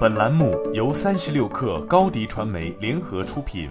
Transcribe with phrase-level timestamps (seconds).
[0.00, 3.70] 本栏目由三十六氪高低传媒联合出品。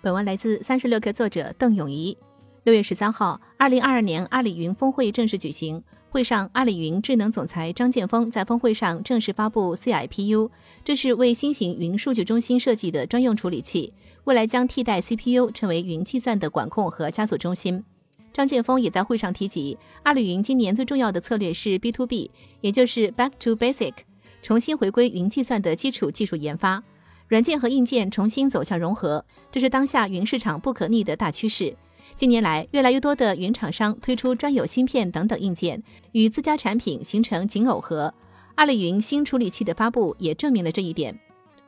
[0.00, 2.16] 本文来自三十六氪作者邓永怡。
[2.64, 5.82] 六月十三号，二零二二年阿里云峰会正式举行。
[6.10, 10.50] 会上，阿里云智能总裁张建峰在峰会上正式发布 CIPU，
[10.84, 13.92] 这是为新型云数据中心设计的专用处理器，
[14.24, 17.84] 未来将替代 CPU 成为云计算的管控和加速中心。
[18.32, 22.30] 张建峰也在会上提及，阿里云今年最重要的策略是 B to B，
[22.60, 23.94] 也就是 Back to Basic，
[24.42, 26.82] 重新回归云计算的基础技术研发，
[27.26, 31.76] 软件和硬件重新走向融合，这是当下云市场不可逆的大趋势。
[32.16, 38.12] 近年来，越来越多的云厂商推出专有芯片等等硬件，与自家产品形成紧耦合。
[38.56, 41.16] 阿里云新处理器的发布也证明了这一点。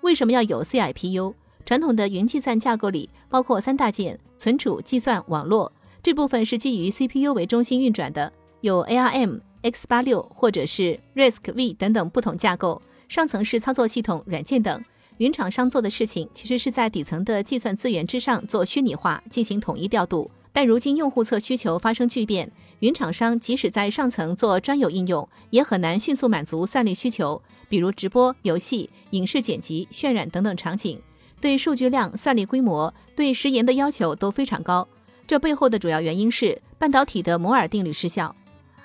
[0.01, 1.35] 为什么要有 CIPU？
[1.65, 5.71] 传统的云计算架构里包括三大件：存储、计算、网络。
[6.03, 8.33] 这部分是基于 CPU 为中心运转的，
[8.63, 12.81] 有 ARM、x86 或者是 RISC-V 等等不同架构。
[13.09, 14.83] 上层是操作系统、软件等。
[15.19, 20.30] 云厂商做的事情其实是在底层的计算资源之上做虚拟化，进行统一调度。
[20.52, 27.41] 但如今用户侧需求发生巨变，云厂商即使在上层做专有应用，也很难迅速满足算力需求。
[27.69, 30.99] 比如直播、游戏、影视剪辑、渲染等等场景，
[31.41, 34.89] 对数据量、算力规模、对时延的要求都非常高。
[35.31, 38.35] 这背后的主要原因是半导体的摩尔定律失效。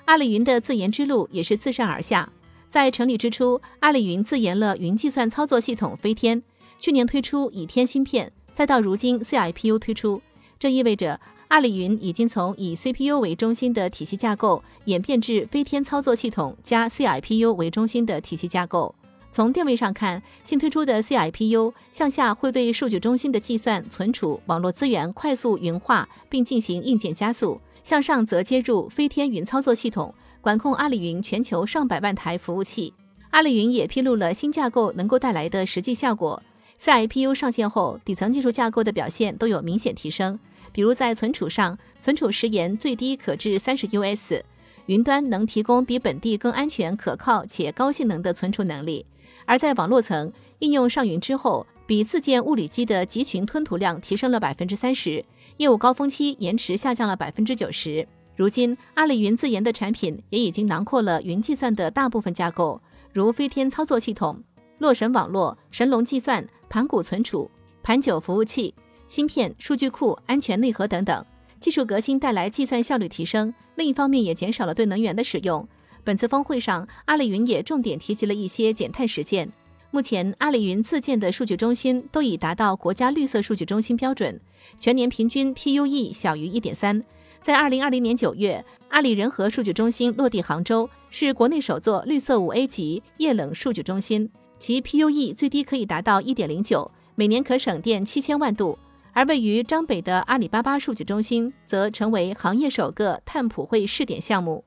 [0.04, 2.32] 阿里云的自研之路也是自上而下。
[2.68, 6.40] 在成立之初，阿里云自研了云计算操作系统飞天，
[6.78, 10.22] 去年推出倚天芯片，再到如今 CIPU 推出，
[10.56, 18.94] 这意味着阿里云已经从以 CPU 为中心的体系架构演变至飞天操作系统加 CIPU 为中心的体系架构。
[19.36, 32.94] 从定位上看，新推出的 CIPU 向下会对数据中心的计算、存储、网络资源快速云化，并进行硬件加速；向上则接入飞天云操作系统，管控阿里云全球上百万台服务器。
[33.28, 36.42] 阿里云也披露了新架构能够带来的实际效果。
[36.80, 40.38] CIPU 上线后，底层技术架构的表现都有明显提升，
[40.72, 44.42] 比如在存储上，存储时延最低可至三十 US，
[44.86, 49.04] 云端能提供比本地更安全、可靠且高性能的存储能力。
[49.46, 55.24] 而在网络层应用上云之后，比自建物理机的集群吞吐量提升了百分之三十，
[55.56, 58.06] 业务高峰期延迟下降了百分之九十。
[58.34, 64.42] 如今，阿里云自研的产品也已经囊括了云计算的大部分架构，如飞天操作系统、
[64.78, 67.50] 洛神网络、神龙计算、盘古存储、
[67.82, 68.74] 盘九服务器、
[69.08, 71.24] 芯片、数据库、安全内核等等。
[71.60, 75.66] 技术革新带来计算效率提升，另一方面也减少了对能源的使用。
[76.06, 79.52] 本次峰会上，阿里云也重点提及了一些减碳实践。
[79.90, 84.40] 目前，阿里云自建的数据中心都已达到国家绿色数据中心标准，
[84.78, 87.02] 全年平均 PUE 小于一点三。
[87.40, 94.30] 在二零二零年九月，阿里仁和数据中心落地杭州，是国内首座绿色五 A 级液冷数据中心，
[94.60, 98.78] 其 PUE 最低可以达到一点零九，每年可省电七千万度。
[99.12, 104.62] 而位于张北的阿里巴巴数据中心，则成为行业首个碳普惠试点项目。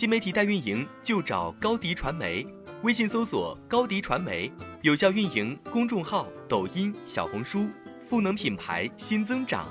[0.00, 2.46] 新媒体代运营就找高迪传媒，
[2.84, 4.50] 微信搜索高迪传媒，
[4.80, 7.68] 有效运营公众号、抖音、小红书，
[8.02, 9.68] 赋能品牌新增长。